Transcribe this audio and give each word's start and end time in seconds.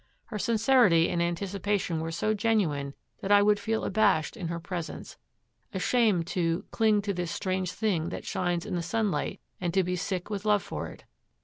Her 0.25 0.39
sincerity 0.39 1.09
and 1.11 1.21
anticipation 1.21 1.99
were 2.01 2.11
so 2.11 2.33
genuine 2.33 2.95
that 3.21 3.31
I 3.31 3.43
would 3.43 3.59
feel 3.59 3.83
abashed 3.83 4.35
in 4.35 4.47
her 4.47 4.59
presence, 4.59 5.15
ashamed 5.75 6.25
to 6.25 6.65
'cling 6.71 7.03
to 7.03 7.13
this 7.13 7.29
strange 7.29 7.71
thing 7.71 8.09
that 8.09 8.25
shines 8.25 8.65
in 8.65 8.73
the 8.73 8.81
sunlight, 8.81 9.39
and 9.59 9.71
to 9.75 9.83
be 9.83 9.95
sick 9.95 10.27
with 10.31 10.43
love 10.43 10.63
for 10.63 10.87
it.' 10.87 11.03